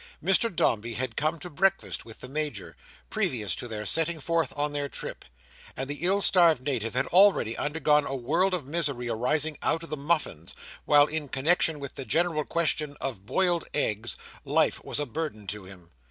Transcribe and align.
Mr 0.23 0.49
Dombey 0.51 0.95
had 0.95 1.15
come 1.15 1.37
to 1.37 1.47
breakfast 1.47 2.05
with 2.05 2.21
the 2.21 2.27
Major, 2.27 2.75
previous 3.11 3.55
to 3.55 3.67
their 3.67 3.85
setting 3.85 4.19
forth 4.19 4.51
on 4.57 4.71
their 4.71 4.89
trip; 4.89 5.23
and 5.77 5.87
the 5.87 5.99
ill 6.01 6.21
starved 6.23 6.63
Native 6.63 6.95
had 6.95 7.05
already 7.09 7.55
undergone 7.55 8.07
a 8.07 8.15
world 8.15 8.55
of 8.55 8.65
misery 8.65 9.09
arising 9.09 9.59
out 9.61 9.83
of 9.83 9.91
the 9.91 9.97
muffins, 9.97 10.55
while, 10.85 11.05
in 11.05 11.29
connexion 11.29 11.79
with 11.79 11.93
the 11.93 12.03
general 12.05 12.45
question 12.45 12.97
of 12.99 13.27
boiled 13.27 13.65
eggs, 13.75 14.17
life 14.43 14.83
was 14.83 14.99
a 14.99 15.05
burden 15.05 15.45
to 15.45 15.65
him. 15.65 15.91